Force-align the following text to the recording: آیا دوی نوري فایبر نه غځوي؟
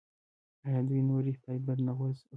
آیا 0.65 0.81
دوی 0.87 1.01
نوري 1.09 1.33
فایبر 1.41 1.77
نه 1.87 1.91
غځوي؟ 1.97 2.27